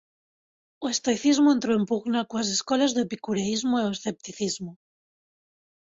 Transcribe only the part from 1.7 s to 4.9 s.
en pugna coas escolas do Epicureísmo e o Escepticismo.